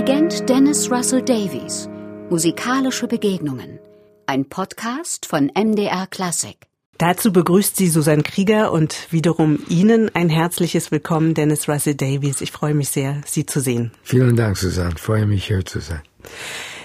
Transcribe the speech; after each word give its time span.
Dirigent 0.00 0.48
Dennis 0.48 0.90
Russell 0.90 1.20
Davies. 1.20 1.86
Musikalische 2.30 3.06
Begegnungen. 3.06 3.78
Ein 4.24 4.48
Podcast 4.48 5.26
von 5.26 5.50
MDR 5.54 6.06
Classic. 6.06 6.56
Dazu 6.96 7.30
begrüßt 7.34 7.76
sie 7.76 7.88
Susanne 7.88 8.22
Krieger 8.22 8.72
und 8.72 9.08
wiederum 9.10 9.58
Ihnen 9.68 10.10
ein 10.14 10.30
herzliches 10.30 10.90
Willkommen, 10.90 11.34
Dennis 11.34 11.68
Russell 11.68 11.96
Davies. 11.96 12.40
Ich 12.40 12.50
freue 12.50 12.72
mich 12.72 12.88
sehr, 12.88 13.20
Sie 13.26 13.44
zu 13.44 13.60
sehen. 13.60 13.92
Vielen 14.02 14.36
Dank, 14.36 14.56
Susanne. 14.56 14.94
Ich 14.96 15.02
freue 15.02 15.26
mich, 15.26 15.46
hier 15.46 15.66
zu 15.66 15.80
sein. 15.80 16.00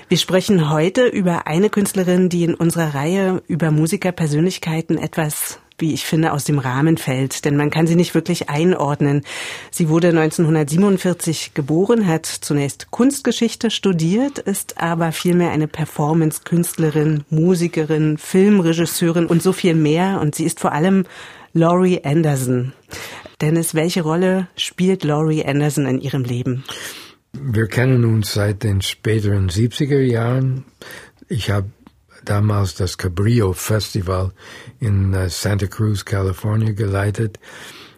Wir 0.10 0.18
sprechen 0.18 0.70
heute 0.70 1.08
über 1.08 1.48
eine 1.48 1.70
Künstlerin, 1.70 2.28
die 2.28 2.44
in 2.44 2.54
unserer 2.54 2.96
Reihe 2.96 3.42
über 3.48 3.72
Musikerpersönlichkeiten 3.72 4.98
etwas 4.98 5.60
wie 5.78 5.94
ich 5.94 6.06
finde, 6.06 6.32
aus 6.32 6.46
dem 6.46 6.60
Rahmen 6.60 6.98
fällt, 6.98 7.46
denn 7.46 7.58
man 7.58 7.70
kann 7.70 7.88
sie 7.88 7.96
nicht 7.96 8.16
wirklich 8.16 8.50
einordnen. 8.50 9.24
Sie 9.72 9.90
wurde 9.90 10.10
1947 10.10 11.54
geboren, 11.54 12.08
hat 12.08 12.26
zunächst 12.26 12.92
Kunstgeschichte 12.92 13.70
studiert, 13.70 14.40
ist 14.40 14.82
aber 14.82 15.12
vielmehr 15.12 15.52
eine 15.52 15.68
Performance-Künstlerin, 15.68 17.26
Musikerin, 17.30 18.18
Filmregisseurin 18.18 19.26
und 19.26 19.44
so 19.44 19.54
viel 19.54 19.76
mehr. 19.76 20.22
Und 20.22 20.36
sie 20.36 20.46
ist 20.46 20.60
vor 20.60 20.72
allem 20.72 21.06
Laurie 21.54 22.04
Anderson. 22.04 22.74
Dennis, 23.42 23.76
welche 23.76 24.02
Rolle 24.02 24.48
spielt 24.56 25.04
Laurie 25.04 25.46
Anderson 25.46 25.86
in 25.86 26.00
ihrem 26.00 26.24
Leben? 26.24 26.64
Wir 27.34 27.68
kennen 27.68 28.06
uns 28.06 28.34
seit 28.34 28.64
den 28.64 28.82
späteren 28.82 29.50
70er 29.50 30.00
Jahren. 30.00 30.64
Ich 31.28 31.50
habe 31.50 31.70
damals 32.26 32.76
das 32.76 32.98
Cabrillo 32.98 33.54
Festival 33.54 34.32
in 34.80 35.14
äh, 35.14 35.30
Santa 35.30 35.68
Cruz, 35.68 36.06
Kalifornien 36.06 36.76
geleitet. 36.76 37.40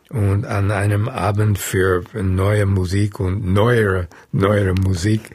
Und 0.09 0.45
an 0.45 0.71
einem 0.71 1.09
Abend 1.09 1.59
für 1.59 2.03
neue 2.13 2.65
Musik 2.65 3.19
und 3.19 3.45
neuere, 3.45 4.07
neuere 4.31 4.73
Musik 4.73 5.31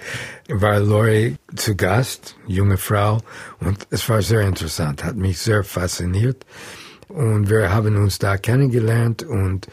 war 0.49 0.81
Lori 0.81 1.37
zu 1.55 1.77
Gast, 1.77 2.37
junge 2.47 2.79
Frau, 2.79 3.21
und 3.61 3.87
es 3.91 4.09
war 4.09 4.23
sehr 4.23 4.41
interessant, 4.41 5.05
hat 5.05 5.17
mich 5.17 5.39
sehr 5.39 5.62
fasziniert. 5.62 6.47
Und 7.09 7.51
wir 7.51 7.71
haben 7.71 7.97
uns 7.97 8.19
da 8.19 8.39
kennengelernt 8.39 9.23
und 9.23 9.67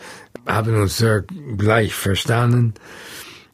haben 0.46 0.76
uns 0.76 0.98
sehr 0.98 1.24
gleich 1.56 1.94
verstanden 1.94 2.74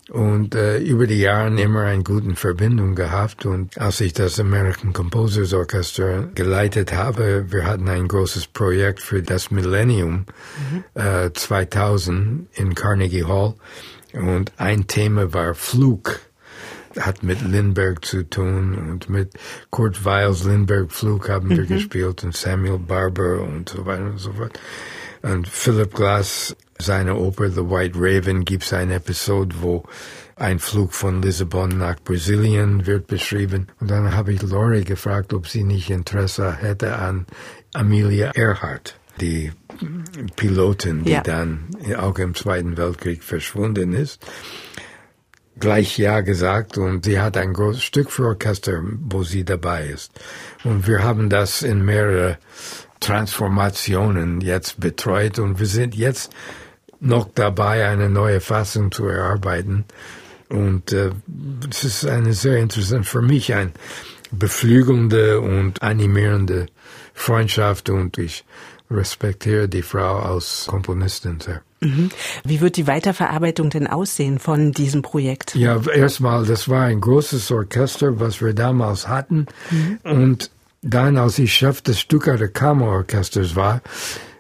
und 0.09 0.53
äh, 0.53 0.77
über 0.79 1.07
die 1.07 1.19
Jahre 1.19 1.59
immer 1.59 1.83
eine 1.83 2.03
gute 2.03 2.35
Verbindung 2.35 2.95
gehabt. 2.95 3.45
Und 3.45 3.77
als 3.77 4.01
ich 4.01 4.13
das 4.13 4.39
American 4.39 4.93
Composers 4.93 5.53
Orchestra 5.53 6.27
geleitet 6.35 6.93
habe, 6.93 7.45
wir 7.49 7.65
hatten 7.65 7.89
ein 7.89 8.07
großes 8.07 8.47
Projekt 8.47 9.01
für 9.01 9.23
das 9.23 9.51
Millennium 9.51 10.25
mhm. 10.71 10.83
äh, 10.93 11.31
2000 11.33 12.47
in 12.53 12.75
Carnegie 12.75 13.25
Hall. 13.25 13.55
Und 14.13 14.53
ein 14.57 14.87
Thema 14.87 15.33
war 15.33 15.55
Flug 15.55 16.19
hat 16.99 17.23
mit 17.23 17.41
Lindbergh 17.41 17.99
zu 18.01 18.23
tun 18.23 18.75
und 18.75 19.09
mit 19.09 19.33
Kurt 19.69 20.05
Weils 20.05 20.45
Lindbergh 20.45 20.89
Flug 20.89 21.27
haben 21.27 21.49
wir 21.49 21.63
mhm. 21.63 21.67
gespielt 21.67 22.23
und 22.23 22.35
Samuel 22.35 22.79
Barber 22.79 23.41
und 23.41 23.67
so 23.67 23.85
weiter 23.85 24.05
und 24.05 24.17
so 24.17 24.31
fort. 24.31 24.57
Und 25.25 25.47
Philip 25.47 25.91
Glass 25.91 26.55
seine 26.77 27.15
Oper 27.15 27.49
The 27.49 27.67
White 27.67 27.95
Raven 27.95 28.45
gibt 28.45 28.63
es 28.63 28.73
eine 28.73 28.95
Episode, 28.95 29.55
wo 29.59 29.83
ein 30.35 30.59
Flug 30.59 30.93
von 30.93 31.23
Lissabon 31.23 31.79
nach 31.79 31.95
Brasilien 32.03 32.85
wird 32.85 33.07
beschrieben. 33.07 33.67
Und 33.79 33.89
dann 33.89 34.15
habe 34.15 34.33
ich 34.33 34.43
Lori 34.43 34.83
gefragt, 34.83 35.33
ob 35.33 35.47
sie 35.47 35.63
nicht 35.63 35.89
Interesse 35.89 36.53
hätte 36.53 36.97
an 36.97 37.25
Amelia 37.73 38.33
Earhart, 38.35 38.99
die 39.19 39.51
Pilotin, 40.35 41.05
die 41.05 41.13
ja. 41.13 41.21
dann 41.21 41.69
auch 41.97 42.19
im 42.19 42.35
Zweiten 42.35 42.77
Weltkrieg 42.77 43.23
verschwunden 43.23 43.93
ist. 43.93 44.23
Gleich 45.59 45.97
ja 45.97 46.21
gesagt 46.21 46.77
und 46.77 47.05
sie 47.05 47.19
hat 47.19 47.35
ein 47.35 47.53
großes 47.53 47.81
Stück 47.81 48.11
für 48.11 48.27
Orchester, 48.27 48.83
wo 48.83 49.23
sie 49.23 49.43
dabei 49.43 49.87
ist. 49.87 50.11
Und 50.63 50.85
wir 50.85 51.01
haben 51.01 51.31
das 51.31 51.63
in 51.63 51.83
mehrere 51.83 52.37
Transformationen 52.99 54.41
jetzt 54.41 54.79
betreut 54.79 55.39
und 55.39 55.59
wir 55.59 55.67
sind 55.67 55.95
jetzt 55.95 56.31
noch 56.99 57.29
dabei, 57.33 57.87
eine 57.87 58.09
neue 58.09 58.41
Fassung 58.41 58.91
zu 58.91 59.07
erarbeiten. 59.07 59.85
Und 60.49 60.91
äh, 60.91 61.11
es 61.69 61.83
ist 61.83 62.05
eine 62.05 62.33
sehr 62.33 62.57
interessante, 62.57 63.07
für 63.07 63.21
mich 63.21 63.53
ein 63.53 63.73
beflügelnde 64.31 65.39
und 65.41 65.81
animierende 65.81 66.67
Freundschaft 67.13 67.89
und 67.89 68.17
ich 68.17 68.45
respektiere 68.91 69.67
die 69.67 69.81
Frau 69.81 70.19
als 70.19 70.65
Komponistin 70.67 71.39
sehr. 71.39 71.61
Mhm. 71.81 72.09
Wie 72.43 72.61
wird 72.61 72.77
die 72.77 72.87
Weiterverarbeitung 72.87 73.69
denn 73.69 73.87
aussehen 73.87 74.39
von 74.39 74.71
diesem 74.71 75.01
Projekt? 75.01 75.55
Ja, 75.55 75.81
erstmal, 75.93 76.45
das 76.45 76.69
war 76.69 76.85
ein 76.85 77.01
großes 77.01 77.51
Orchester, 77.51 78.19
was 78.19 78.41
wir 78.41 78.53
damals 78.53 79.07
hatten. 79.07 79.47
Mhm. 79.71 79.99
Und 80.03 80.51
dann, 80.85 81.17
als 81.17 81.39
ich 81.39 81.51
Chef 81.53 81.81
des 81.81 81.99
Stuttgarter 81.99 82.47
Kammerorchesters 82.47 83.55
war, 83.55 83.81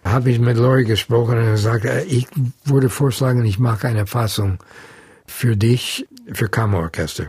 habe 0.03 0.29
ich 0.29 0.39
mit 0.39 0.57
Lori 0.57 0.83
gesprochen 0.83 1.39
und 1.39 1.51
gesagt, 1.51 1.85
ich 2.07 2.27
würde 2.63 2.89
vorschlagen, 2.89 3.43
ich 3.43 3.57
mache 3.57 3.87
eine 3.87 4.05
Fassung 4.05 4.59
für 5.25 5.57
dich, 5.57 6.07
für 6.31 6.47
Kammerorchester. 6.47 7.27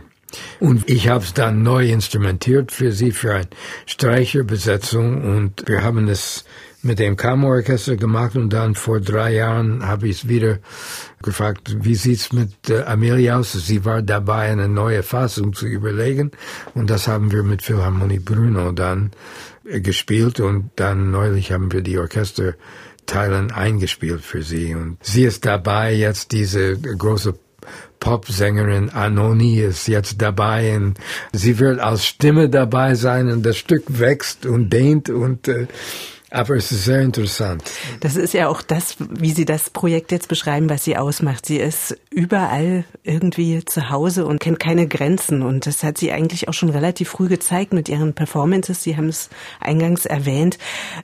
Und 0.59 0.87
ich 0.87 1.07
habe 1.07 1.23
es 1.23 1.33
dann 1.33 1.63
neu 1.63 1.89
instrumentiert 1.89 2.71
für 2.71 2.91
sie, 2.91 3.11
für 3.11 3.33
eine 3.33 3.47
Streicherbesetzung 3.87 5.23
und 5.23 5.67
wir 5.67 5.83
haben 5.83 6.07
es 6.09 6.45
mit 6.81 6.99
dem 6.99 7.15
Kammerorchester 7.15 7.95
gemacht 7.95 8.35
und 8.35 8.51
dann 8.51 8.75
vor 8.75 8.99
drei 8.99 9.33
Jahren 9.33 9.85
habe 9.85 10.07
ich 10.07 10.23
es 10.23 10.27
wieder 10.27 10.59
gefragt, 11.21 11.75
wie 11.81 11.95
sieht's 11.95 12.31
mit 12.31 12.69
äh, 12.69 12.83
Amelia 12.83 13.39
aus? 13.39 13.53
Sie 13.53 13.83
war 13.83 14.01
dabei, 14.01 14.51
eine 14.51 14.69
neue 14.69 15.03
Fassung 15.03 15.53
zu 15.53 15.65
überlegen 15.65 16.31
und 16.75 16.89
das 16.89 17.07
haben 17.07 17.31
wir 17.31 17.43
mit 17.43 17.61
Philharmonie 17.61 18.19
Bruno 18.19 18.71
dann 18.71 19.11
äh, 19.65 19.81
gespielt 19.81 20.39
und 20.39 20.69
dann 20.75 21.11
neulich 21.11 21.51
haben 21.51 21.71
wir 21.71 21.81
die 21.81 21.97
Orchesterteilen 21.97 23.51
eingespielt 23.51 24.21
für 24.21 24.43
sie 24.43 24.75
und 24.75 24.97
sie 25.01 25.23
ist 25.23 25.45
dabei, 25.45 25.93
jetzt 25.93 26.31
diese 26.31 26.77
große 26.77 27.33
Popsängerin 27.99 28.91
Anoni 28.91 29.59
ist 29.59 29.87
jetzt 29.87 30.21
dabei 30.21 30.77
und 30.77 30.99
sie 31.33 31.57
wird 31.59 31.79
als 31.79 32.05
Stimme 32.05 32.49
dabei 32.49 32.95
sein 32.95 33.29
und 33.29 33.43
das 33.43 33.57
Stück 33.57 33.83
wächst 33.87 34.45
und 34.45 34.71
dehnt 34.71 35.09
und 35.09 35.47
äh, 35.47 35.67
aber 36.29 36.55
es 36.55 36.71
ist 36.71 36.85
sehr 36.85 37.01
interessant. 37.01 37.63
Das 38.01 38.15
ist 38.15 38.33
ja 38.33 38.49
auch 38.49 38.61
das, 38.61 38.97
wie 38.99 39.31
Sie 39.31 39.45
das 39.45 39.69
Projekt 39.69 40.11
jetzt 40.11 40.27
beschreiben, 40.27 40.69
was 40.69 40.83
sie 40.83 40.97
ausmacht. 40.97 41.45
Sie 41.45 41.57
ist 41.57 41.97
überall 42.17 42.83
irgendwie 43.03 43.63
zu 43.63 43.91
Hause 43.91 44.25
und 44.25 44.39
kennt 44.39 44.59
keine 44.59 44.87
Grenzen. 44.87 45.43
Und 45.43 45.67
das 45.67 45.83
hat 45.83 45.99
sie 45.99 46.11
eigentlich 46.11 46.47
auch 46.47 46.53
schon 46.53 46.69
relativ 46.69 47.09
früh 47.09 47.27
gezeigt 47.27 47.73
mit 47.73 47.89
ihren 47.89 48.13
Performances. 48.13 48.81
Sie 48.81 48.97
haben 48.97 49.09
es 49.09 49.29
eingangs 49.59 50.07
erwähnt. 50.07 50.57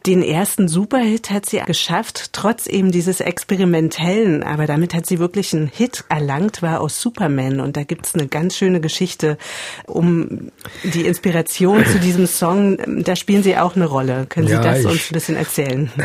Den 0.07 0.23
ersten 0.23 0.67
Superhit 0.67 1.29
hat 1.29 1.45
sie 1.45 1.59
geschafft, 1.59 2.33
trotz 2.33 2.65
eben 2.65 2.91
dieses 2.91 3.21
Experimentellen. 3.21 4.41
Aber 4.41 4.65
damit 4.65 4.95
hat 4.95 5.05
sie 5.05 5.19
wirklich 5.19 5.53
einen 5.53 5.67
Hit 5.67 6.03
erlangt, 6.09 6.63
war 6.63 6.81
aus 6.81 6.99
Superman. 6.99 7.59
Und 7.59 7.77
da 7.77 7.83
gibt's 7.83 8.15
eine 8.15 8.27
ganz 8.27 8.57
schöne 8.57 8.81
Geschichte 8.81 9.37
um 9.85 10.49
die 10.83 11.05
Inspiration 11.05 11.85
zu 11.85 11.99
diesem 11.99 12.25
Song. 12.25 13.03
Da 13.03 13.15
spielen 13.15 13.43
Sie 13.43 13.55
auch 13.55 13.75
eine 13.75 13.85
Rolle. 13.85 14.25
Können 14.27 14.47
Sie 14.47 14.53
ja, 14.53 14.63
das 14.63 14.83
uns 14.83 15.11
ein 15.11 15.13
bisschen 15.13 15.35
erzählen? 15.35 15.91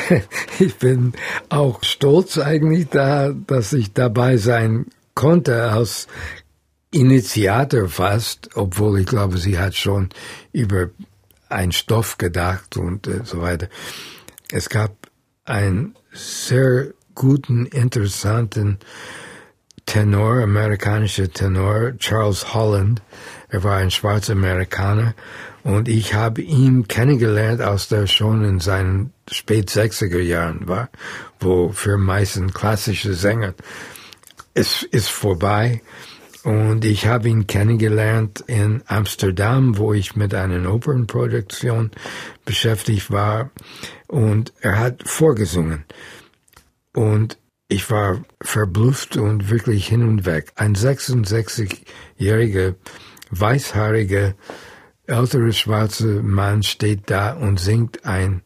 Ich 0.61 0.75
bin 0.77 1.13
auch 1.49 1.85
stolz 1.85 2.37
eigentlich 2.37 2.89
da, 2.89 3.33
dass 3.33 3.73
ich 3.73 3.93
dabei 3.93 4.37
sein 4.37 4.87
konnte 5.19 5.65
als 5.65 6.07
Initiator 6.93 7.89
fast, 7.89 8.51
obwohl 8.55 9.01
ich 9.01 9.07
glaube, 9.07 9.39
sie 9.39 9.59
hat 9.59 9.75
schon 9.75 10.11
über 10.53 10.91
einen 11.49 11.73
Stoff 11.73 12.19
gedacht 12.19 12.77
und 12.77 13.09
äh, 13.09 13.23
so 13.25 13.41
weiter. 13.43 13.69
Es 14.53 14.69
gab 14.69 14.93
einen 15.45 15.97
sehr 16.13 16.93
guten, 17.17 17.67
interessanten 17.67 18.79
Tenor, 19.87 20.41
amerikanischer 20.41 21.29
Tenor, 21.33 21.99
Charles 21.99 22.55
Holland. 22.55 23.03
Er 23.49 23.65
war 23.65 23.79
ein 23.79 23.91
schwarzer 23.91 24.35
Amerikaner 24.35 25.15
und 25.65 25.89
ich 25.89 26.15
habe 26.15 26.43
ihn 26.43 26.87
kennengelernt, 26.87 27.61
als 27.61 27.91
er 27.91 28.07
schon 28.07 28.45
in 28.45 28.61
seinen 28.61 29.13
spät 29.29 29.69
60er 29.69 30.21
Jahren 30.21 30.69
war, 30.69 30.91
wo 31.41 31.73
für 31.73 31.99
meisten 31.99 32.53
klassische 32.55 33.15
Sänger 33.15 33.55
es 34.59 34.83
ist 34.83 35.09
vorbei. 35.09 35.83
Und 36.43 36.85
ich 36.85 37.07
habe 37.07 37.29
ihn 37.29 37.47
kennengelernt 37.47 38.43
in 38.47 38.83
Amsterdam, 38.87 39.79
wo 39.79 39.93
ich 39.93 40.17
mit 40.17 40.35
einer 40.35 40.73
Opernproduktion 40.73 41.91
beschäftigt 42.45 43.11
war. 43.11 43.51
Und 44.09 44.53
er 44.61 44.79
hat 44.79 45.07
vorgesungen. 45.07 45.85
Und 46.93 47.39
ich 47.69 47.91
war 47.91 48.25
verblüfft 48.41 49.17
und 49.17 49.51
wirklich 49.51 49.87
hin 49.87 50.03
und 50.03 50.25
weg. 50.25 50.53
Ein 50.57 50.75
66-jähriger, 50.75 52.75
weißhaariger, 53.31 54.35
älterer 55.07 55.53
schwarzer 55.53 56.23
Mann 56.23 56.63
steht 56.63 57.11
da 57.11 57.35
und 57.35 57.61
singt 57.61 58.07
ein 58.07 58.43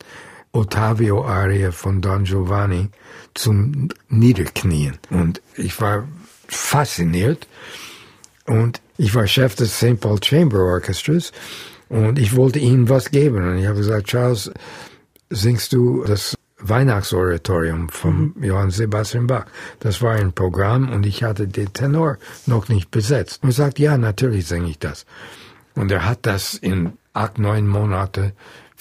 Ottavio-Arie 0.53 1.73
von 1.73 2.01
Don 2.01 2.25
Giovanni 2.25 2.89
zum 3.35 3.89
Niederknien. 4.09 4.99
Und 5.11 5.41
ich 5.57 5.81
war 5.81 6.07
fasziniert. 6.47 7.47
Und 8.47 8.81
ich 8.99 9.15
war 9.15 9.27
Chef 9.27 9.55
des 9.55 9.77
St. 9.77 10.01
Paul 10.01 10.19
Chamber 10.23 10.61
Orchestras 10.61 11.33
und 11.89 12.19
ich 12.19 12.37
wollte 12.37 12.59
ihnen 12.59 12.89
was 12.89 13.11
geben. 13.11 13.49
Und 13.49 13.59
ich 13.59 13.67
habe 13.67 13.79
gesagt, 13.79 14.09
Charles, 14.09 14.51
singst 15.31 15.73
du 15.73 16.05
das 16.05 16.37
Weihnachtsoratorium 16.59 17.89
von 17.89 18.33
mhm. 18.37 18.45
Johann 18.45 18.71
Sebastian 18.71 19.27
Bach. 19.27 19.47
Das 19.81 20.03
war 20.03 20.13
ein 20.13 20.33
Programm 20.33 20.91
und 20.91 21.07
ich 21.07 21.23
hatte 21.23 21.49
den 21.49 21.73
Tenor 21.73 22.19
noch 22.47 22.69
nicht 22.69 22.91
besetzt. 22.91 23.43
Und 23.43 23.51
er 23.51 23.55
sagt, 23.55 23.79
ja, 23.79 23.99
natürlich 23.99 24.47
singe 24.47 24.71
ich 24.71 24.79
das. 24.79 25.07
Und 25.75 25.91
er 25.91 26.05
hat 26.05 26.21
das 26.23 26.55
in 26.55 26.93
acht, 27.13 27.39
neun 27.39 27.67
Monate 27.67 28.33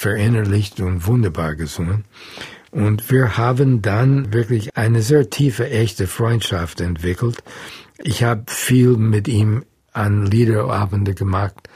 verinnerlicht 0.02 0.80
und 0.80 1.06
wunderbar 1.06 1.56
gesungen. 1.56 2.06
Und 2.72 3.12
wir 3.12 3.38
haben 3.38 3.82
dann 3.82 4.34
wirklich 4.34 4.76
eine 4.76 5.02
sehr 5.02 5.30
tiefe, 5.30 5.70
echte 5.70 6.08
Freundschaft 6.08 6.82
entwickelt. 6.82 7.44
Ich 8.00 8.24
habe 8.24 8.44
viel 8.48 8.98
mit 8.98 9.28
ihm 9.28 9.64
an 9.94 10.26
Liederabende 10.26 11.14
gemacht. 11.14 11.70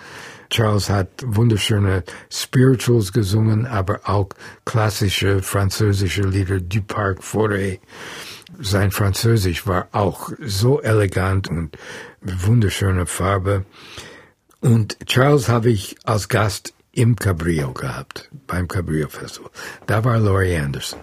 Charles 0.49 0.89
hat 0.89 1.09
wunderschöne 1.23 2.03
Spirituals 2.31 3.13
gesungen, 3.13 3.67
aber 3.67 4.01
auch 4.05 4.29
klassische 4.63 5.43
französische 5.43 6.21
Lieder, 6.21 6.59
Du 6.61 6.81
Parc 6.81 7.19
Forêt. 7.21 7.79
Sein 8.59 8.89
Französisch 8.91 9.67
war 9.67 9.89
auch 9.91 10.31
so 10.39 10.81
elegant 10.81 11.49
und 11.49 11.77
wunderschöne 12.21 13.05
Farbe. 13.05 13.65
Und 14.61 14.97
Charles 15.05 15.49
habe 15.49 15.69
ich 15.69 15.97
als 16.05 16.29
Gast 16.29 16.74
im 16.95 17.15
Cabrio 17.15 17.73
gehabt, 17.73 18.29
beim 18.47 18.67
Cabrio 18.67 19.07
Festival. 19.09 19.51
Da 19.85 20.03
war 20.03 20.17
Laurie 20.17 20.55
Anderson. 20.55 20.99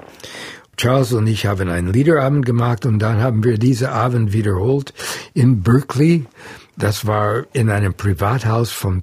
Charles 0.76 1.12
und 1.12 1.26
ich 1.26 1.46
haben 1.46 1.68
einen 1.68 1.92
Liederabend 1.92 2.46
gemacht 2.46 2.86
und 2.86 2.98
dann 2.98 3.20
haben 3.20 3.44
wir 3.44 3.58
diesen 3.58 3.88
Abend 3.88 4.32
wiederholt 4.32 4.94
in 5.34 5.62
Berkeley. 5.62 6.24
Das 6.76 7.06
war 7.06 7.44
in 7.52 7.68
einem 7.70 7.92
Privathaus 7.92 8.72
von 8.72 9.02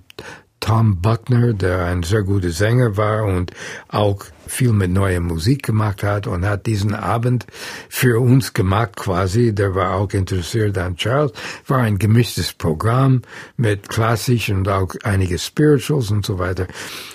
Tom 0.59 1.01
Buckner, 1.01 1.53
der 1.53 1.85
ein 1.85 2.03
sehr 2.03 2.23
guter 2.23 2.51
Sänger 2.51 2.97
war 2.97 3.23
und 3.23 3.51
auch 3.87 4.25
viel 4.47 4.73
mit 4.73 4.91
neuer 4.91 5.19
Musik 5.19 5.63
gemacht 5.63 6.03
hat 6.03 6.27
und 6.27 6.45
hat 6.45 6.65
diesen 6.65 6.93
Abend 6.95 7.45
für 7.87 8.19
uns 8.19 8.53
gemacht 8.53 8.95
quasi. 8.95 9.53
Der 9.53 9.75
war 9.75 9.95
auch 9.95 10.11
interessiert 10.11 10.77
an 10.77 10.95
Charles. 10.95 11.31
War 11.67 11.79
ein 11.79 11.99
gemischtes 11.99 12.53
Programm 12.53 13.21
mit 13.57 13.89
klassisch 13.89 14.49
und 14.49 14.67
auch 14.67 14.95
einige 15.03 15.37
Spirituals 15.37 16.11
und 16.11 16.25
so 16.25 16.39
weiter. 16.39 16.67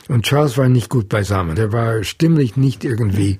Und 0.08 0.24
Charles 0.24 0.56
war 0.56 0.68
nicht 0.68 0.88
gut 0.88 1.08
beisammen. 1.08 1.56
Der 1.56 1.72
war 1.72 2.04
stimmlich 2.04 2.56
nicht 2.56 2.84
irgendwie 2.84 3.38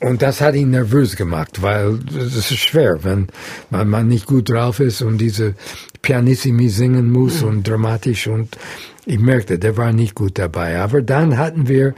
und 0.00 0.22
das 0.22 0.40
hat 0.40 0.54
ihn 0.54 0.70
nervös 0.70 1.16
gemacht, 1.16 1.62
weil 1.62 1.98
es 2.16 2.36
ist 2.36 2.56
schwer, 2.56 3.04
wenn 3.04 3.28
man 3.70 4.08
nicht 4.08 4.26
gut 4.26 4.48
drauf 4.48 4.80
ist 4.80 5.02
und 5.02 5.18
diese 5.18 5.54
Pianissimi 6.02 6.68
singen 6.68 7.10
muss 7.10 7.42
mhm. 7.42 7.48
und 7.48 7.68
dramatisch 7.68 8.26
und 8.26 8.56
ich 9.04 9.18
merkte, 9.18 9.58
der 9.58 9.76
war 9.76 9.92
nicht 9.92 10.14
gut 10.14 10.38
dabei. 10.38 10.78
Aber 10.80 11.02
dann 11.02 11.36
hatten 11.36 11.68
wir 11.68 11.94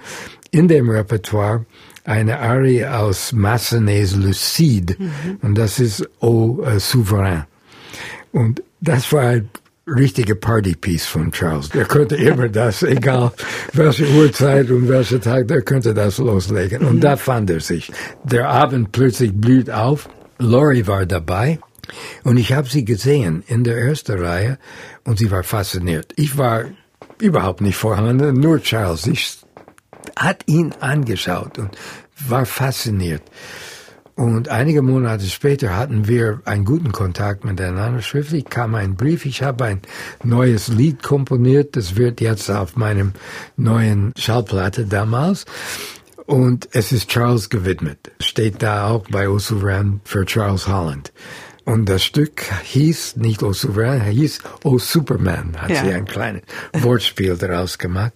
in 0.50 0.68
dem 0.68 0.90
Repertoire 0.90 1.64
eine 2.04 2.40
Arie 2.40 2.84
aus 2.84 3.32
Massenets 3.32 4.16
Lucide 4.16 4.96
mhm. 4.98 5.38
und 5.42 5.56
das 5.56 5.78
ist 5.78 6.08
O 6.20 6.62
äh, 6.62 6.80
Souverain. 6.80 7.44
Und 8.32 8.62
das 8.80 9.12
war 9.12 9.22
ein 9.22 9.48
richtige 9.86 10.36
Partypiece 10.36 11.06
von 11.06 11.32
Charles. 11.32 11.70
Der 11.70 11.84
könnte 11.84 12.16
immer 12.16 12.48
das, 12.48 12.82
egal 12.82 13.32
welche 13.72 14.08
Uhrzeit 14.08 14.70
und 14.70 14.88
welcher 14.88 15.20
Tag, 15.20 15.48
der 15.48 15.62
könnte 15.62 15.94
das 15.94 16.18
loslegen. 16.18 16.86
Und 16.86 17.00
da 17.00 17.16
fand 17.16 17.50
er 17.50 17.60
sich. 17.60 17.90
Der 18.24 18.48
Abend 18.48 18.92
plötzlich 18.92 19.32
blüht 19.34 19.70
auf. 19.70 20.08
Laurie 20.38 20.86
war 20.86 21.06
dabei. 21.06 21.58
Und 22.22 22.36
ich 22.36 22.52
habe 22.52 22.68
sie 22.68 22.84
gesehen 22.84 23.42
in 23.46 23.64
der 23.64 23.76
ersten 23.76 24.20
Reihe 24.20 24.58
und 25.04 25.18
sie 25.18 25.30
war 25.30 25.42
fasziniert. 25.42 26.12
Ich 26.16 26.38
war 26.38 26.64
überhaupt 27.20 27.60
nicht 27.60 27.76
vorhanden, 27.76 28.34
nur 28.34 28.62
Charles. 28.62 29.06
Ich 29.06 29.38
hat 30.16 30.42
ihn 30.46 30.72
angeschaut 30.80 31.58
und 31.58 31.76
war 32.28 32.46
fasziniert. 32.46 33.22
Und 34.14 34.48
einige 34.50 34.82
Monate 34.82 35.24
später 35.26 35.76
hatten 35.76 36.06
wir 36.06 36.42
einen 36.44 36.64
guten 36.64 36.92
Kontakt 36.92 37.44
miteinander. 37.44 38.02
Schriftlich 38.02 38.44
kam 38.44 38.74
ein 38.74 38.94
Brief. 38.94 39.24
Ich 39.24 39.42
habe 39.42 39.64
ein 39.64 39.80
neues 40.22 40.68
Lied 40.68 41.02
komponiert. 41.02 41.76
Das 41.76 41.96
wird 41.96 42.20
jetzt 42.20 42.50
auf 42.50 42.76
meinem 42.76 43.12
neuen 43.56 44.12
Schallplatte 44.16 44.84
damals. 44.84 45.46
Und 46.26 46.68
es 46.72 46.92
ist 46.92 47.08
Charles 47.08 47.48
gewidmet. 47.48 48.12
Steht 48.20 48.62
da 48.62 48.88
auch 48.88 49.04
bei 49.10 49.28
O 49.28 49.38
für 49.38 50.24
Charles 50.26 50.68
Holland. 50.68 51.12
Und 51.64 51.88
das 51.88 52.04
Stück 52.04 52.42
hieß 52.64 53.16
nicht 53.16 53.42
O 53.42 53.52
hieß 53.52 54.38
O 54.64 54.78
Superman. 54.78 55.56
Hat 55.56 55.70
ja. 55.70 55.84
sie 55.84 55.92
ein 55.92 56.04
kleines 56.04 56.42
Wortspiel 56.74 57.36
daraus 57.36 57.78
gemacht. 57.78 58.12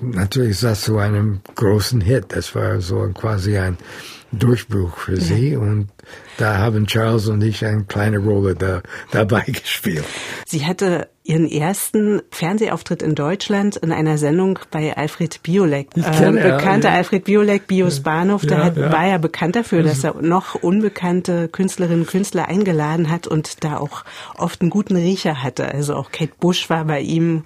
Natürlich 0.00 0.50
ist 0.50 0.62
das 0.62 0.82
zu 0.82 0.98
einem 0.98 1.40
großen 1.54 2.00
Hit. 2.00 2.26
Das 2.28 2.54
war 2.54 2.80
so 2.80 3.08
quasi 3.14 3.58
ein 3.58 3.76
Durchbruch 4.32 4.96
für 4.96 5.20
sie. 5.20 5.52
Ja. 5.52 5.58
Und 5.58 5.88
da 6.36 6.58
haben 6.58 6.86
Charles 6.86 7.28
und 7.28 7.42
ich 7.42 7.64
eine 7.64 7.84
kleine 7.84 8.18
Rolle 8.18 8.54
da, 8.54 8.82
dabei 9.10 9.40
gespielt. 9.46 10.04
Sie 10.46 10.66
hatte 10.66 11.08
ihren 11.28 11.48
ersten 11.48 12.22
Fernsehauftritt 12.30 13.02
in 13.02 13.14
Deutschland 13.14 13.76
in 13.76 13.92
einer 13.92 14.16
Sendung 14.16 14.58
bei 14.70 14.96
Alfred 14.96 15.42
Biolek. 15.42 15.88
Äh, 15.94 16.32
bekannter 16.32 16.88
ja. 16.88 16.94
Alfred 16.94 17.24
Biolek, 17.24 17.66
Bios 17.66 18.00
Bahnhof, 18.00 18.46
der 18.46 18.64
hat, 18.64 18.76
war 18.76 19.06
ja 19.06 19.18
bekannt 19.18 19.54
dafür, 19.54 19.82
dass 19.82 20.02
er 20.04 20.14
noch 20.22 20.54
unbekannte 20.54 21.48
Künstlerinnen 21.48 22.00
und 22.00 22.08
Künstler 22.08 22.48
eingeladen 22.48 23.10
hat 23.10 23.26
und 23.26 23.62
da 23.62 23.76
auch 23.76 24.04
oft 24.38 24.62
einen 24.62 24.70
guten 24.70 24.96
Riecher 24.96 25.42
hatte. 25.42 25.68
Also 25.68 25.94
auch 25.96 26.10
Kate 26.12 26.32
Bush 26.40 26.70
war 26.70 26.86
bei 26.86 27.00
ihm 27.00 27.44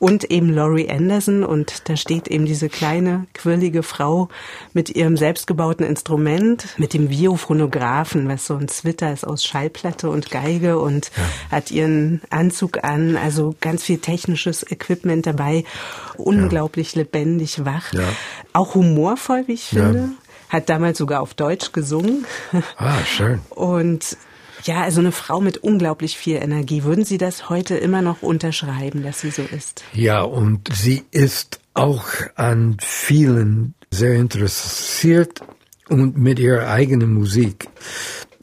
und 0.00 0.24
eben 0.30 0.52
Laurie 0.52 0.90
Anderson 0.90 1.44
und 1.44 1.88
da 1.88 1.96
steht 1.96 2.26
eben 2.26 2.46
diese 2.46 2.68
kleine, 2.68 3.26
quirlige 3.34 3.84
Frau 3.84 4.28
mit 4.72 4.90
ihrem 4.90 5.16
selbstgebauten 5.16 5.86
Instrument, 5.86 6.66
mit 6.78 6.94
dem 6.94 7.08
Biophonographen, 7.08 8.28
was 8.28 8.46
so 8.46 8.56
ein 8.56 8.66
Zwitter 8.66 9.12
ist 9.12 9.24
aus 9.24 9.44
Schallplatte 9.44 10.10
und 10.10 10.30
Geige 10.30 10.80
und 10.80 11.12
ja. 11.16 11.56
hat 11.56 11.70
ihren 11.70 12.22
Anzug 12.30 12.82
an, 12.82 13.19
also 13.20 13.54
ganz 13.60 13.82
viel 13.82 13.98
technisches 13.98 14.62
Equipment 14.70 15.26
dabei, 15.26 15.64
unglaublich 16.16 16.94
ja. 16.94 17.02
lebendig, 17.02 17.64
wach, 17.64 17.92
ja. 17.92 18.08
auch 18.52 18.74
humorvoll, 18.74 19.44
wie 19.46 19.54
ich 19.54 19.64
finde. 19.64 20.10
Hat 20.48 20.68
damals 20.68 20.98
sogar 20.98 21.20
auf 21.20 21.34
Deutsch 21.34 21.70
gesungen. 21.72 22.26
Ah, 22.76 23.04
schön. 23.04 23.40
Und 23.50 24.16
ja, 24.64 24.82
also 24.82 25.00
eine 25.00 25.12
Frau 25.12 25.40
mit 25.40 25.58
unglaublich 25.58 26.16
viel 26.16 26.36
Energie. 26.36 26.84
Würden 26.84 27.04
Sie 27.04 27.18
das 27.18 27.48
heute 27.48 27.76
immer 27.76 28.02
noch 28.02 28.22
unterschreiben, 28.22 29.02
dass 29.02 29.20
sie 29.20 29.30
so 29.30 29.42
ist? 29.42 29.84
Ja, 29.92 30.22
und 30.22 30.68
sie 30.74 31.04
ist 31.10 31.60
auch 31.74 32.04
an 32.34 32.76
vielen 32.80 33.74
sehr 33.90 34.14
interessiert 34.14 35.40
und 35.88 36.16
mit 36.16 36.38
ihrer 36.38 36.68
eigenen 36.68 37.14
Musik. 37.14 37.68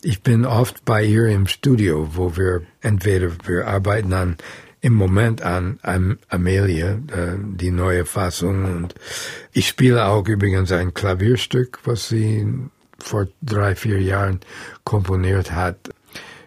Ich 0.04 0.22
bin 0.22 0.46
oft 0.46 0.86
bei 0.86 1.04
ihr 1.04 1.28
im 1.28 1.48
Studio, 1.48 2.10
wo 2.14 2.36
wir 2.38 2.62
entweder 2.82 3.32
wir 3.46 3.68
arbeiten 3.68 4.14
an 4.14 4.38
im 4.88 4.94
Moment 4.94 5.42
an 5.42 5.80
Am 5.82 6.18
Amelia, 6.30 6.92
äh, 6.92 7.36
die 7.38 7.72
neue 7.72 8.06
Fassung. 8.06 8.64
Und 8.64 8.96
ich 9.52 9.68
spiele 9.68 10.06
auch 10.06 10.26
übrigens 10.26 10.72
ein 10.72 10.94
Klavierstück, 10.94 11.80
was 11.84 12.08
sie 12.08 12.48
vor 12.98 13.28
drei, 13.42 13.76
vier 13.76 14.02
Jahren 14.02 14.40
komponiert 14.86 15.52
hat. 15.52 15.76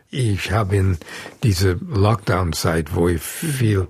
Ich 0.09 0.52
habe 0.52 0.75
in 0.76 0.97
diese 1.42 1.78
Lockdown-Zeit, 1.87 2.94
wo 2.94 3.09
ich 3.09 3.20
viel 3.20 3.87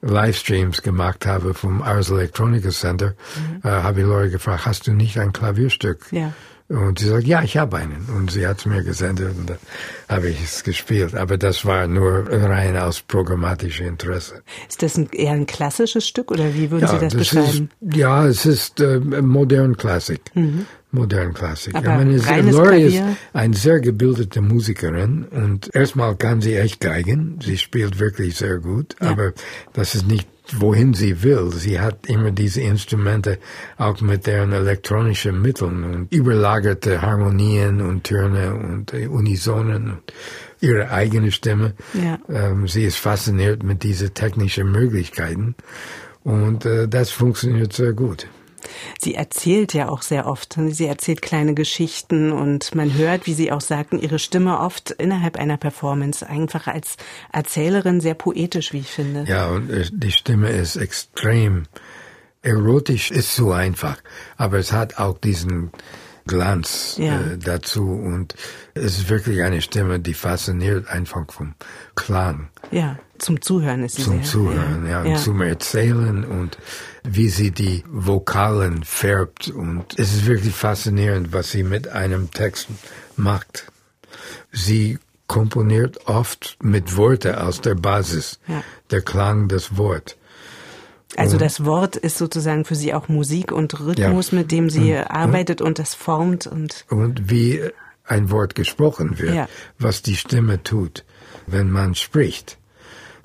Livestreams 0.00 0.80
gemacht 0.80 1.26
habe 1.26 1.52
vom 1.52 1.82
Ars 1.82 2.08
Electronica 2.08 2.70
Center, 2.70 3.08
mhm. 3.36 3.60
äh, 3.62 3.68
habe 3.68 4.00
ich 4.00 4.06
Leute 4.06 4.30
gefragt, 4.30 4.64
hast 4.64 4.86
du 4.86 4.94
nicht 4.94 5.18
ein 5.18 5.34
Klavierstück? 5.34 6.06
Ja. 6.12 6.32
Und 6.68 6.98
sie 6.98 7.06
sagt, 7.06 7.26
ja, 7.26 7.42
ich 7.42 7.56
habe 7.56 7.76
einen. 7.76 8.06
Und 8.16 8.32
sie 8.32 8.46
hat 8.46 8.58
es 8.58 8.66
mir 8.66 8.82
gesendet 8.82 9.36
und 9.38 9.50
dann 9.50 9.58
habe 10.08 10.28
ich 10.30 10.42
es 10.42 10.64
gespielt. 10.64 11.14
Aber 11.14 11.38
das 11.38 11.64
war 11.64 11.86
nur 11.86 12.26
rein 12.28 12.76
aus 12.76 13.02
programmatischem 13.02 13.86
Interesse. 13.86 14.42
Ist 14.68 14.82
das 14.82 14.96
ein, 14.96 15.08
eher 15.12 15.32
ein 15.32 15.46
klassisches 15.46 16.08
Stück 16.08 16.30
oder 16.32 16.54
wie 16.54 16.70
würden 16.72 16.86
ja, 16.86 16.88
Sie 16.88 16.98
das, 16.98 17.12
das 17.12 17.18
beschreiben? 17.20 17.70
Ist, 17.80 17.96
ja, 17.96 18.26
es 18.26 18.46
ist 18.46 18.80
äh, 18.80 18.98
modern 18.98 19.76
Klassik. 19.76 20.22
Mhm. 20.34 20.66
Modern 20.90 21.34
Klassik. 21.34 21.74
Aber 21.74 21.86
ich 21.86 21.92
meine, 21.92 22.26
reines 22.26 22.54
Laurie 22.56 22.82
ist 22.82 23.02
eine 23.32 23.54
sehr 23.54 23.80
gebildete 23.80 24.40
Musikerin 24.40 25.24
und 25.24 25.74
erstmal 25.74 26.16
kann 26.16 26.40
sie 26.40 26.56
echt 26.56 26.80
geigen. 26.80 27.38
Sie 27.44 27.58
spielt 27.58 27.98
wirklich 27.98 28.36
sehr 28.36 28.58
gut, 28.58 28.96
ja. 29.00 29.10
aber 29.10 29.32
das 29.74 29.94
ist 29.94 30.06
nicht 30.06 30.26
wohin 30.54 30.94
sie 30.94 31.22
will. 31.22 31.50
Sie 31.52 31.80
hat 31.80 32.06
immer 32.06 32.30
diese 32.30 32.60
Instrumente 32.60 33.38
auch 33.76 34.00
mit 34.00 34.26
deren 34.26 34.52
elektronischen 34.52 35.40
Mitteln 35.40 35.84
und 35.84 36.12
überlagerte 36.12 37.02
Harmonien 37.02 37.80
und 37.80 38.04
Töne 38.04 38.54
und 38.54 38.92
Unisonen 38.92 39.90
und 39.90 40.12
ihre 40.60 40.90
eigene 40.90 41.32
Stimme. 41.32 41.74
Ja. 41.94 42.18
Ähm, 42.28 42.68
sie 42.68 42.84
ist 42.84 42.96
fasziniert 42.96 43.62
mit 43.62 43.82
diesen 43.82 44.14
technischen 44.14 44.70
Möglichkeiten 44.70 45.54
und 46.24 46.64
äh, 46.64 46.88
das 46.88 47.10
funktioniert 47.10 47.72
sehr 47.72 47.92
gut. 47.92 48.26
Sie 48.98 49.14
erzählt 49.14 49.74
ja 49.74 49.88
auch 49.88 50.02
sehr 50.02 50.26
oft. 50.26 50.56
Sie 50.68 50.86
erzählt 50.86 51.22
kleine 51.22 51.54
Geschichten 51.54 52.32
und 52.32 52.74
man 52.74 52.94
hört, 52.94 53.26
wie 53.26 53.34
Sie 53.34 53.52
auch 53.52 53.60
sagten, 53.60 53.98
ihre 53.98 54.18
Stimme 54.18 54.60
oft 54.60 54.90
innerhalb 54.90 55.36
einer 55.36 55.56
Performance 55.56 56.26
einfach 56.26 56.66
als 56.66 56.96
Erzählerin 57.32 58.00
sehr 58.00 58.14
poetisch, 58.14 58.72
wie 58.72 58.80
ich 58.80 58.90
finde. 58.90 59.24
Ja, 59.28 59.48
und 59.48 59.70
äh, 59.70 59.84
die 59.92 60.12
Stimme 60.12 60.50
ist 60.50 60.76
extrem 60.76 61.64
erotisch, 62.42 63.10
ist 63.10 63.34
so 63.34 63.52
einfach, 63.52 63.98
aber 64.36 64.58
es 64.58 64.72
hat 64.72 64.98
auch 64.98 65.18
diesen 65.18 65.72
Glanz 66.26 66.96
ja. 66.98 67.20
äh, 67.20 67.38
dazu 67.38 67.82
und 67.82 68.34
es 68.74 68.98
ist 68.98 69.08
wirklich 69.08 69.42
eine 69.42 69.62
Stimme, 69.62 70.00
die 70.00 70.14
fasziniert 70.14 70.88
einfach 70.88 71.30
vom 71.30 71.54
Klang. 71.94 72.48
Ja, 72.70 72.98
zum 73.18 73.40
Zuhören 73.40 73.84
ist 73.84 73.96
sie 73.96 74.02
Zum 74.02 74.14
sehr, 74.14 74.24
Zuhören, 74.24 74.86
ja, 74.86 75.04
ja, 75.04 75.10
und 75.10 75.18
zum 75.18 75.40
Erzählen 75.40 76.24
und 76.24 76.58
wie 77.08 77.28
sie 77.28 77.50
die 77.50 77.84
Vokalen 77.88 78.82
färbt 78.84 79.48
und 79.48 79.98
es 79.98 80.12
ist 80.12 80.26
wirklich 80.26 80.54
faszinierend, 80.54 81.32
was 81.32 81.50
sie 81.50 81.62
mit 81.62 81.88
einem 81.88 82.30
Text 82.30 82.68
macht. 83.16 83.70
Sie 84.52 84.98
komponiert 85.26 86.06
oft 86.06 86.56
mit 86.62 86.96
Worten 86.96 87.34
aus 87.34 87.60
der 87.60 87.74
Basis, 87.74 88.38
ja. 88.46 88.62
der 88.90 89.02
Klang 89.02 89.48
des 89.48 89.76
Wort. 89.76 90.16
Also 91.16 91.38
das 91.38 91.64
Wort 91.64 91.96
ist 91.96 92.18
sozusagen 92.18 92.64
für 92.64 92.74
Sie 92.74 92.92
auch 92.92 93.08
Musik 93.08 93.50
und 93.50 93.80
Rhythmus, 93.80 94.32
ja. 94.32 94.38
mit 94.38 94.52
dem 94.52 94.68
Sie 94.68 94.92
und, 94.92 95.10
arbeitet 95.10 95.60
und, 95.60 95.68
und 95.68 95.78
das 95.78 95.94
formt 95.94 96.46
und 96.46 96.84
und 96.90 97.30
wie 97.30 97.62
ein 98.04 98.30
Wort 98.30 98.54
gesprochen 98.54 99.18
wird, 99.18 99.34
ja. 99.34 99.48
was 99.78 100.02
die 100.02 100.16
Stimme 100.16 100.62
tut, 100.62 101.04
wenn 101.46 101.70
man 101.70 101.94
spricht. 101.94 102.58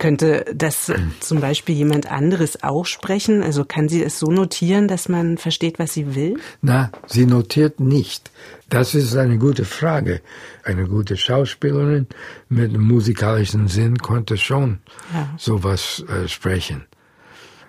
Könnte 0.02 0.46
das 0.56 0.92
zum 1.20 1.42
Beispiel 1.42 1.76
jemand 1.76 2.12
anderes 2.12 2.64
auch 2.64 2.88
sprechen? 2.88 3.44
Also 3.44 3.66
kann 3.66 3.88
sie 3.88 4.04
es 4.04 4.18
so 4.18 4.32
notieren, 4.32 4.88
dass 4.88 5.08
man 5.10 5.38
versteht, 5.38 5.78
was 5.78 5.94
sie 5.94 6.16
will? 6.16 6.40
Na, 6.64 6.92
sie 7.06 7.28
notiert 7.28 7.80
nicht. 7.80 8.32
Das 8.68 8.96
ist 8.96 9.16
eine 9.16 9.38
gute 9.38 9.64
Frage. 9.64 10.22
Eine 10.64 10.88
gute 10.88 11.18
Schauspielerin 11.18 12.08
mit 12.50 12.76
musikalischem 12.76 13.68
Sinn 13.68 14.00
konnte 14.00 14.38
schon 14.38 14.80
ja. 15.14 15.30
sowas 15.38 16.04
äh, 16.10 16.28
sprechen. 16.28 16.86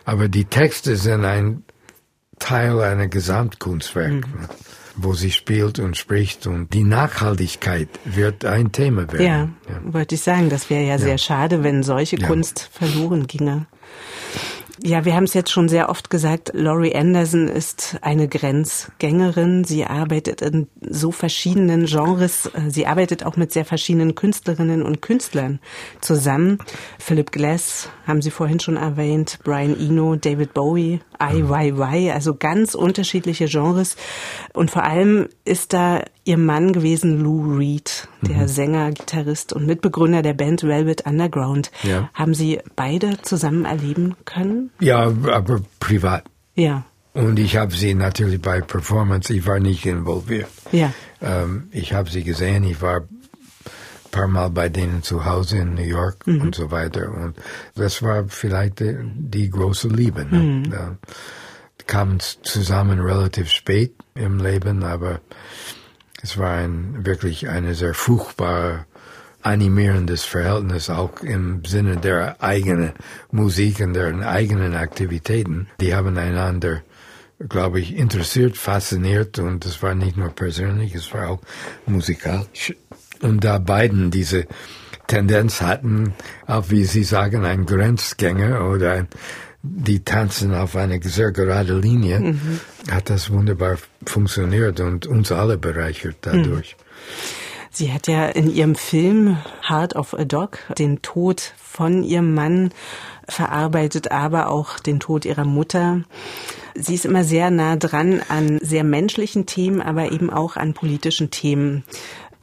Aber 0.06 0.28
die 0.28 0.46
Texte 0.46 0.96
sind 0.96 1.26
ein 1.26 1.64
Teil 2.38 2.80
einer 2.80 3.08
Gesamtkunstwerk, 3.08 4.26
mhm. 4.26 4.48
Wo 4.96 5.14
sie 5.14 5.30
spielt 5.30 5.78
und 5.78 5.96
spricht 5.96 6.46
und 6.46 6.72
die 6.72 6.84
Nachhaltigkeit 6.84 7.88
wird 8.04 8.44
ein 8.44 8.72
Thema 8.72 9.10
werden. 9.12 9.56
Ja, 9.66 9.72
ja. 9.72 9.92
wollte 9.92 10.14
ich 10.14 10.22
sagen, 10.22 10.48
das 10.50 10.70
wäre 10.70 10.82
ja, 10.82 10.88
ja, 10.88 10.98
sehr 10.98 11.18
schade, 11.18 11.62
wenn 11.62 11.82
solche. 11.82 12.16
Kunst 12.16 12.68
verloren 12.72 13.26
ginge. 13.26 13.66
Ja, 14.84 15.04
wir 15.04 15.14
haben 15.14 15.24
es 15.24 15.34
jetzt 15.34 15.52
schon 15.52 15.68
sehr 15.68 15.88
oft 15.88 16.10
gesagt, 16.10 16.50
Laurie 16.54 16.92
Anderson 16.92 17.46
ist 17.46 17.98
eine 18.00 18.26
Grenzgängerin. 18.26 19.62
Sie 19.62 19.84
arbeitet 19.84 20.42
in 20.42 20.66
so 20.80 21.12
verschiedenen 21.12 21.86
Genres. 21.86 22.50
Sie 22.66 22.88
arbeitet 22.88 23.24
auch 23.24 23.36
mit 23.36 23.52
sehr 23.52 23.64
verschiedenen 23.64 24.16
Künstlerinnen 24.16 24.82
und 24.82 25.00
Künstlern 25.00 25.60
zusammen. 26.00 26.58
Philip 26.98 27.30
Glass 27.30 27.90
haben 28.08 28.22
Sie 28.22 28.32
vorhin 28.32 28.58
schon 28.58 28.76
erwähnt, 28.76 29.38
Brian 29.44 29.78
Eno, 29.78 30.16
David 30.16 30.52
Bowie, 30.52 30.98
IYY, 31.20 32.10
also 32.10 32.34
ganz 32.34 32.74
unterschiedliche 32.74 33.46
Genres. 33.46 33.94
Und 34.52 34.72
vor 34.72 34.82
allem 34.82 35.28
ist 35.44 35.74
da 35.74 36.02
ihr 36.24 36.38
Mann 36.38 36.72
gewesen, 36.72 37.20
Lou 37.20 37.56
Reed, 37.56 38.08
der 38.22 38.42
mhm. 38.42 38.48
Sänger, 38.48 38.90
Gitarrist 38.92 39.52
und 39.52 39.66
Mitbegründer 39.66 40.22
der 40.22 40.34
Band 40.34 40.62
Velvet 40.62 41.06
Underground. 41.06 41.70
Ja. 41.82 42.10
Haben 42.14 42.34
Sie 42.34 42.60
beide 42.76 43.20
zusammen 43.22 43.64
erleben 43.64 44.16
können? 44.24 44.70
Ja, 44.80 45.04
aber 45.04 45.60
privat. 45.80 46.24
Ja. 46.54 46.84
Und 47.14 47.38
ich 47.38 47.56
habe 47.56 47.74
sie 47.74 47.94
natürlich 47.94 48.40
bei 48.40 48.62
Performance, 48.62 49.34
ich 49.34 49.46
war 49.46 49.60
nicht 49.60 49.84
involviert. 49.84 50.48
Ja. 50.70 50.94
Ähm, 51.20 51.68
ich 51.70 51.92
habe 51.92 52.08
sie 52.08 52.24
gesehen, 52.24 52.64
ich 52.64 52.80
war 52.80 53.02
paar 54.12 54.28
Mal 54.28 54.50
bei 54.50 54.68
denen 54.68 55.02
zu 55.02 55.24
Hause 55.24 55.58
in 55.58 55.74
New 55.74 55.82
York 55.82 56.26
mhm. 56.26 56.42
und 56.42 56.54
so 56.54 56.70
weiter. 56.70 57.10
Und 57.10 57.34
das 57.74 58.02
war 58.02 58.28
vielleicht 58.28 58.78
die, 58.78 58.96
die 59.02 59.50
große 59.50 59.88
Liebe. 59.88 60.24
Ne? 60.24 60.38
Mhm. 60.38 60.70
Da 60.70 60.96
kamen 61.88 62.20
zusammen 62.20 63.00
relativ 63.00 63.48
spät 63.50 63.94
im 64.14 64.38
Leben, 64.38 64.84
aber 64.84 65.20
es 66.22 66.38
war 66.38 66.52
ein, 66.52 67.04
wirklich 67.04 67.48
eine 67.48 67.74
sehr 67.74 67.94
furchtbare 67.94 68.86
animierendes 69.42 70.24
Verhältnis 70.24 70.88
auch 70.88 71.20
im 71.20 71.64
Sinne 71.64 71.96
der 71.96 72.40
eigenen 72.40 72.92
Musik 73.32 73.80
und 73.80 73.94
der 73.94 74.28
eigenen 74.28 74.74
Aktivitäten. 74.74 75.66
Die 75.80 75.94
haben 75.94 76.16
einander, 76.16 76.82
glaube 77.48 77.80
ich, 77.80 77.96
interessiert, 77.96 78.56
fasziniert 78.56 79.40
und 79.40 79.64
es 79.66 79.82
war 79.82 79.96
nicht 79.96 80.16
nur 80.16 80.30
persönlich, 80.30 80.94
es 80.94 81.12
war 81.12 81.28
auch 81.28 81.40
musikalisch. 81.86 82.74
Und 83.20 83.42
da 83.42 83.58
beiden 83.58 84.12
diese 84.12 84.46
Tendenz 85.08 85.60
hatten, 85.60 86.14
auch 86.46 86.70
wie 86.70 86.84
Sie 86.84 87.04
sagen, 87.04 87.44
ein 87.44 87.66
Grenzgänger 87.66 88.68
oder 88.68 88.92
ein, 88.92 89.08
die 89.62 90.04
tanzen 90.04 90.54
auf 90.54 90.76
eine 90.76 91.00
sehr 91.02 91.30
gerade 91.30 91.78
Linie, 91.78 92.20
mhm. 92.20 92.60
hat 92.90 93.10
das 93.10 93.30
wunderbar 93.30 93.78
funktioniert 94.04 94.80
und 94.80 95.06
uns 95.06 95.30
alle 95.30 95.56
bereichert 95.56 96.16
dadurch. 96.22 96.76
Mhm. 96.76 96.82
Sie 97.74 97.90
hat 97.90 98.06
ja 98.06 98.26
in 98.26 98.54
ihrem 98.54 98.74
Film 98.74 99.38
Heart 99.66 99.96
of 99.96 100.12
a 100.12 100.24
Dog 100.24 100.58
den 100.78 101.00
Tod 101.00 101.54
von 101.56 102.02
ihrem 102.02 102.34
Mann 102.34 102.70
verarbeitet, 103.26 104.10
aber 104.10 104.50
auch 104.50 104.78
den 104.78 105.00
Tod 105.00 105.24
ihrer 105.24 105.46
Mutter. 105.46 106.02
Sie 106.74 106.94
ist 106.94 107.06
immer 107.06 107.24
sehr 107.24 107.50
nah 107.50 107.76
dran 107.76 108.20
an 108.28 108.58
sehr 108.60 108.84
menschlichen 108.84 109.46
Themen, 109.46 109.80
aber 109.80 110.12
eben 110.12 110.28
auch 110.28 110.56
an 110.56 110.74
politischen 110.74 111.30
Themen. 111.30 111.84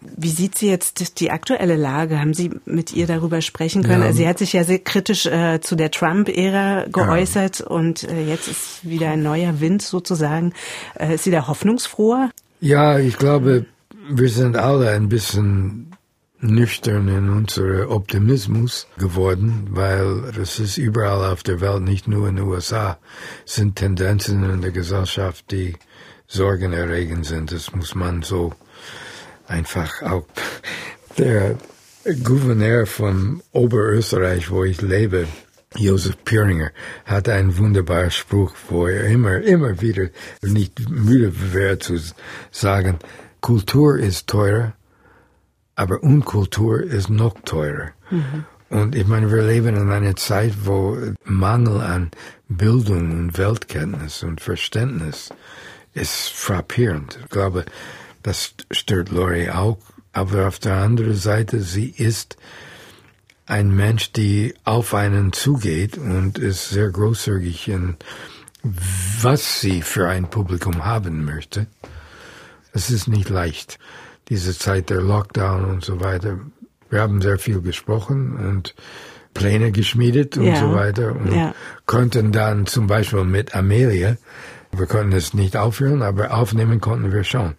Wie 0.01 0.29
sieht 0.29 0.57
sie 0.57 0.69
jetzt 0.69 1.19
die 1.19 1.29
aktuelle 1.29 1.75
Lage? 1.75 2.19
Haben 2.19 2.33
Sie 2.33 2.51
mit 2.65 2.93
ihr 2.93 3.05
darüber 3.05 3.41
sprechen 3.41 3.83
können? 3.83 4.01
Ja. 4.01 4.07
Also 4.07 4.19
sie 4.19 4.27
hat 4.27 4.37
sich 4.37 4.53
ja 4.53 4.63
sehr 4.63 4.79
kritisch 4.79 5.25
äh, 5.25 5.59
zu 5.61 5.75
der 5.75 5.91
Trump-Ära 5.91 6.85
geäußert 6.89 7.59
ja. 7.59 7.67
und 7.67 8.03
äh, 8.03 8.25
jetzt 8.25 8.47
ist 8.47 8.89
wieder 8.89 9.09
ein 9.11 9.23
neuer 9.23 9.59
Wind 9.59 9.81
sozusagen. 9.81 10.53
Äh, 10.95 11.15
ist 11.15 11.25
sie 11.25 11.31
da 11.31 11.47
hoffnungsfroher? 11.47 12.31
Ja, 12.61 12.97
ich 12.97 13.17
glaube, 13.17 13.65
wir 14.09 14.29
sind 14.29 14.55
alle 14.55 14.91
ein 14.91 15.09
bisschen 15.09 15.95
nüchtern 16.41 17.09
in 17.09 17.29
unserem 17.29 17.89
Optimismus 17.89 18.87
geworden, 18.97 19.67
weil 19.71 20.31
es 20.41 20.59
ist 20.59 20.77
überall 20.77 21.31
auf 21.31 21.43
der 21.43 21.59
Welt, 21.59 21.81
nicht 21.81 22.07
nur 22.07 22.29
in 22.29 22.37
den 22.37 22.45
USA, 22.45 22.97
sind 23.45 23.75
Tendenzen 23.75 24.49
in 24.49 24.61
der 24.61 24.71
Gesellschaft, 24.71 25.51
die 25.51 25.75
sorgenerregend 26.27 27.25
sind. 27.25 27.51
Das 27.51 27.73
muss 27.73 27.95
man 27.95 28.21
so 28.21 28.53
einfach 29.49 30.01
auch 30.03 30.25
der 31.17 31.57
Gouverneur 32.23 32.85
von 32.85 33.41
Oberösterreich, 33.51 34.49
wo 34.49 34.63
ich 34.63 34.81
lebe, 34.81 35.27
Josef 35.75 36.23
Püringer, 36.23 36.71
hat 37.05 37.29
einen 37.29 37.57
wunderbaren 37.57 38.11
Spruch, 38.11 38.53
wo 38.69 38.87
er 38.87 39.05
immer, 39.05 39.41
immer 39.41 39.81
wieder 39.81 40.07
nicht 40.41 40.89
müde 40.89 41.31
wäre 41.53 41.77
zu 41.77 41.99
sagen, 42.51 42.99
Kultur 43.41 43.99
ist 43.99 44.27
teurer, 44.27 44.73
aber 45.75 46.01
Unkultur 46.03 46.81
ist 46.81 47.09
noch 47.09 47.35
teurer. 47.45 47.91
Mhm. 48.09 48.45
Und 48.69 48.95
ich 48.95 49.07
meine, 49.07 49.31
wir 49.31 49.43
leben 49.43 49.75
in 49.75 49.89
einer 49.89 50.15
Zeit, 50.15 50.53
wo 50.63 50.97
Mangel 51.23 51.81
an 51.81 52.11
Bildung 52.47 53.11
und 53.11 53.37
Weltkenntnis 53.37 54.23
und 54.23 54.41
Verständnis 54.41 55.31
ist 55.93 56.29
frappierend. 56.29 57.19
Ich 57.23 57.29
glaube, 57.29 57.65
das 58.23 58.53
stört 58.71 59.09
Lori 59.09 59.49
auch. 59.49 59.79
Aber 60.11 60.47
auf 60.47 60.59
der 60.59 60.75
anderen 60.75 61.15
Seite, 61.15 61.61
sie 61.61 61.89
ist 61.89 62.37
ein 63.45 63.75
Mensch, 63.75 64.11
die 64.11 64.53
auf 64.63 64.93
einen 64.93 65.33
zugeht 65.33 65.97
und 65.97 66.37
ist 66.37 66.69
sehr 66.69 66.89
großzügig 66.89 67.67
in 67.67 67.97
was 69.21 69.61
sie 69.61 69.81
für 69.81 70.07
ein 70.09 70.29
Publikum 70.29 70.85
haben 70.85 71.23
möchte. 71.23 71.67
Es 72.73 72.89
ist 72.89 73.07
nicht 73.07 73.29
leicht. 73.29 73.79
Diese 74.27 74.57
Zeit 74.57 74.89
der 74.89 75.01
Lockdown 75.01 75.65
und 75.65 75.83
so 75.83 76.01
weiter. 76.01 76.39
Wir 76.89 77.01
haben 77.01 77.21
sehr 77.21 77.39
viel 77.39 77.61
gesprochen 77.61 78.35
und 78.35 78.75
Pläne 79.33 79.71
geschmiedet 79.71 80.37
und 80.37 80.45
ja, 80.45 80.55
so 80.55 80.73
weiter 80.73 81.15
und 81.15 81.33
ja. 81.33 81.53
konnten 81.85 82.31
dann 82.31 82.65
zum 82.65 82.87
Beispiel 82.87 83.23
mit 83.23 83.55
Amelia, 83.55 84.17
wir 84.71 84.85
konnten 84.87 85.13
es 85.13 85.33
nicht 85.33 85.55
aufhören, 85.55 86.01
aber 86.01 86.33
aufnehmen 86.33 86.81
konnten 86.81 87.11
wir 87.11 87.23
schon. 87.23 87.55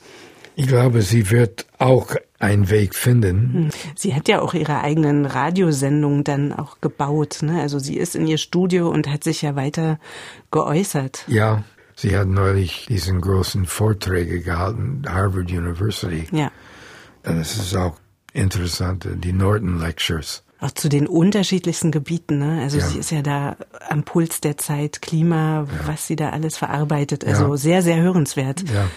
Ich 0.56 0.66
glaube, 0.66 1.02
sie 1.02 1.30
wird 1.30 1.66
auch 1.78 2.14
einen 2.38 2.70
Weg 2.70 2.94
finden. 2.94 3.52
Hm. 3.52 3.70
Sie 3.94 4.14
hat 4.14 4.28
ja 4.28 4.40
auch 4.40 4.54
ihre 4.54 4.80
eigenen 4.80 5.26
Radiosendungen 5.26 6.24
dann 6.24 6.52
auch 6.52 6.80
gebaut. 6.80 7.38
Ne? 7.42 7.60
Also 7.60 7.78
sie 7.78 7.96
ist 7.96 8.16
in 8.16 8.26
ihr 8.26 8.38
Studio 8.38 8.90
und 8.90 9.08
hat 9.08 9.24
sich 9.24 9.42
ja 9.42 9.56
weiter 9.56 9.98
geäußert. 10.50 11.24
Ja, 11.28 11.64
sie 11.96 12.16
hat 12.16 12.28
neulich 12.28 12.86
diesen 12.88 13.20
großen 13.20 13.66
Vorträge 13.66 14.40
gehalten, 14.40 15.02
Harvard 15.06 15.50
University. 15.50 16.26
Ja. 16.32 16.50
Und 17.24 17.38
es 17.38 17.56
ist 17.56 17.76
auch 17.76 17.96
interessant, 18.32 19.06
die 19.12 19.32
Norton 19.32 19.78
Lectures. 19.78 20.42
auch 20.60 20.70
zu 20.70 20.88
den 20.88 21.06
unterschiedlichsten 21.06 21.90
Gebieten. 21.90 22.38
Ne? 22.38 22.60
Also 22.62 22.78
ja. 22.78 22.86
sie 22.86 22.98
ist 22.98 23.10
ja 23.10 23.22
da 23.22 23.56
am 23.88 24.04
Puls 24.04 24.40
der 24.40 24.56
Zeit, 24.56 25.02
Klima, 25.02 25.62
ja. 25.62 25.66
was 25.86 26.06
sie 26.06 26.16
da 26.16 26.30
alles 26.30 26.56
verarbeitet. 26.56 27.24
Also 27.26 27.50
ja. 27.50 27.56
sehr, 27.56 27.82
sehr 27.82 27.96
hörenswert. 27.96 28.62
Ja. 28.70 28.88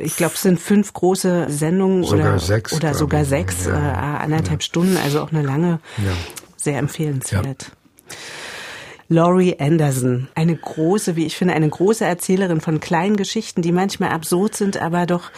Ich 0.00 0.16
glaube, 0.16 0.34
es 0.34 0.42
sind 0.42 0.60
fünf 0.60 0.92
große 0.92 1.46
Sendungen 1.48 2.04
sogar 2.04 2.34
oder, 2.34 2.38
sechs, 2.38 2.72
oder 2.72 2.94
sogar 2.94 3.22
ich. 3.22 3.28
sechs, 3.28 3.66
äh, 3.66 3.70
anderthalb 3.70 4.62
Stunden, 4.62 4.96
also 4.96 5.20
auch 5.20 5.32
eine 5.32 5.42
lange, 5.42 5.80
sehr 6.56 6.78
empfehlenswert. 6.78 7.72
Laurie 9.08 9.58
Anderson, 9.58 10.28
eine 10.34 10.54
große, 10.54 11.16
wie 11.16 11.24
ich 11.24 11.36
finde, 11.36 11.54
eine 11.54 11.68
große 11.68 12.04
Erzählerin 12.04 12.60
von 12.60 12.78
kleinen 12.78 13.16
Geschichten, 13.16 13.62
die 13.62 13.72
manchmal 13.72 14.10
absurd 14.10 14.54
sind, 14.54 14.76
aber 14.76 15.06
doch 15.06 15.30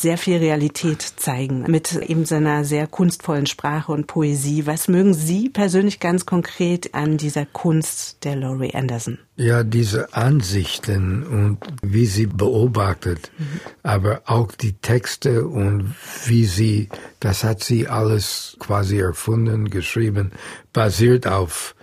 sehr 0.00 0.18
viel 0.18 0.38
Realität 0.38 1.02
zeigen 1.02 1.64
mit 1.68 1.94
eben 1.96 2.24
seiner 2.24 2.64
sehr 2.64 2.86
kunstvollen 2.86 3.46
Sprache 3.46 3.92
und 3.92 4.06
Poesie. 4.06 4.66
Was 4.66 4.88
mögen 4.88 5.14
Sie 5.14 5.48
persönlich 5.48 5.98
ganz 5.98 6.24
konkret 6.24 6.94
an 6.94 7.16
dieser 7.16 7.46
Kunst 7.46 8.24
der 8.24 8.36
Laurie 8.36 8.74
Anderson? 8.74 9.18
Ja, 9.36 9.62
diese 9.64 10.14
Ansichten 10.14 11.24
und 11.24 11.58
wie 11.82 12.06
sie 12.06 12.26
beobachtet, 12.26 13.30
mhm. 13.38 13.60
aber 13.82 14.22
auch 14.26 14.52
die 14.52 14.72
Texte 14.72 15.46
und 15.46 15.94
wie 16.26 16.44
sie, 16.44 16.88
das 17.20 17.44
hat 17.44 17.62
sie 17.62 17.86
alles 17.86 18.56
quasi 18.58 18.98
erfunden, 18.98 19.70
geschrieben, 19.70 20.32
basiert 20.72 21.26
auf 21.26 21.76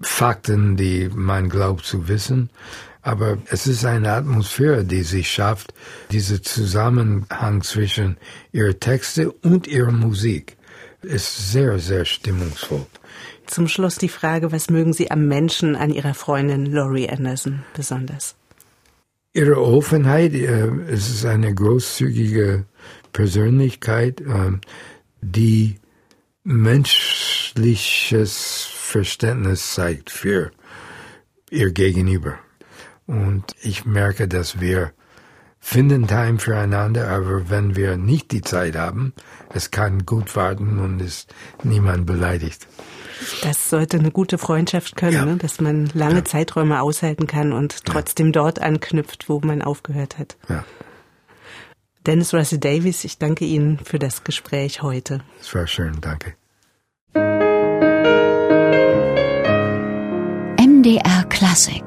Fakten, 0.00 0.76
die 0.76 1.10
man 1.14 1.48
glaubt 1.48 1.84
zu 1.84 2.08
wissen. 2.08 2.50
Aber 3.02 3.38
es 3.50 3.66
ist 3.66 3.84
eine 3.84 4.12
Atmosphäre, 4.12 4.84
die 4.84 5.02
sich 5.02 5.30
schafft, 5.30 5.74
dieser 6.12 6.40
Zusammenhang 6.40 7.62
zwischen 7.62 8.16
ihrer 8.52 8.78
Texte 8.78 9.30
und 9.30 9.66
ihrer 9.66 9.90
Musik 9.90 10.56
ist 11.02 11.52
sehr, 11.52 11.80
sehr 11.80 12.04
stimmungsvoll. 12.04 12.86
Zum 13.46 13.66
Schluss 13.68 13.96
die 13.96 14.08
Frage, 14.08 14.52
was 14.52 14.70
mögen 14.70 14.92
Sie 14.92 15.10
am 15.10 15.26
Menschen 15.26 15.74
an 15.74 15.90
Ihrer 15.90 16.14
Freundin 16.14 16.66
Laurie 16.66 17.10
Anderson 17.10 17.64
besonders? 17.74 18.36
Ihre 19.34 19.60
Offenheit, 19.60 20.32
äh, 20.34 20.68
es 20.88 21.08
ist 21.08 21.24
eine 21.26 21.52
großzügige 21.54 22.66
Persönlichkeit, 23.12 24.20
äh, 24.20 24.52
die 25.20 25.80
menschliches 26.44 27.96
Verständnis 28.72 29.74
zeigt 29.74 30.10
für 30.10 30.50
ihr 31.50 31.72
Gegenüber. 31.72 32.38
Und 33.12 33.54
ich 33.60 33.84
merke, 33.84 34.26
dass 34.26 34.58
wir 34.58 34.92
finden 35.60 36.06
Time 36.06 36.38
füreinander, 36.38 37.08
aber 37.08 37.50
wenn 37.50 37.76
wir 37.76 37.98
nicht 37.98 38.32
die 38.32 38.40
Zeit 38.40 38.74
haben, 38.74 39.12
es 39.52 39.70
kann 39.70 40.06
gut 40.06 40.34
warten 40.34 40.78
und 40.78 41.00
ist 41.00 41.32
niemand 41.62 42.06
beleidigt. 42.06 42.66
Das 43.42 43.68
sollte 43.68 43.98
eine 43.98 44.10
gute 44.10 44.38
Freundschaft 44.38 44.96
können, 44.96 45.12
ja. 45.12 45.24
ne? 45.26 45.36
dass 45.36 45.60
man 45.60 45.90
lange 45.92 46.16
ja. 46.16 46.24
Zeiträume 46.24 46.80
aushalten 46.80 47.26
kann 47.26 47.52
und 47.52 47.84
trotzdem 47.84 48.28
ja. 48.28 48.32
dort 48.32 48.60
anknüpft, 48.60 49.28
wo 49.28 49.40
man 49.40 49.60
aufgehört 49.60 50.18
hat. 50.18 50.38
Ja. 50.48 50.64
Dennis 52.06 52.32
Russell 52.32 52.58
Davies, 52.58 53.04
ich 53.04 53.18
danke 53.18 53.44
Ihnen 53.44 53.78
für 53.78 53.98
das 53.98 54.24
Gespräch 54.24 54.80
heute. 54.80 55.20
Es 55.38 55.54
war 55.54 55.66
schön, 55.66 56.00
danke. 56.00 56.34
MDR 60.58 61.24
Classic 61.28 61.84